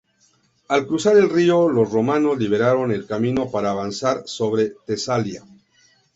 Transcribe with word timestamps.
Al 0.67 0.87
cruzar 0.87 1.15
el 1.17 1.29
río 1.29 1.69
los 1.69 1.91
romanos 1.91 2.39
liberaron 2.39 2.91
el 2.91 3.05
camino 3.05 3.51
para 3.51 3.69
avanzar 3.69 4.23
sobre 4.25 4.73
Tesalia. 4.87 5.43